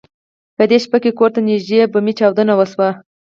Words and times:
په 0.57 0.63
دې 0.69 0.77
شپه 0.83 0.97
کور 1.17 1.29
ته 1.35 1.39
نږدې 1.47 1.77
بمي 1.93 2.13
چاودنه 2.19 2.53
وشوه. 2.57 2.89